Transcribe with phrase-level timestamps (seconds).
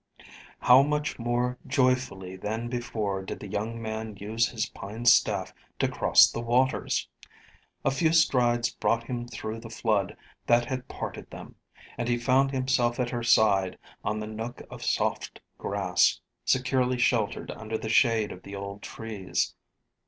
[0.61, 5.87] How much more joyfully than before did the young man use his pine staff to
[5.87, 7.07] cross the waters!
[7.85, 10.17] A few strides brought him through the flood
[10.47, 11.53] that had parted them;
[11.99, 17.51] and he found himself at her side, on the nook of soft grass, securely sheltered
[17.51, 19.53] under the shade of the old trees.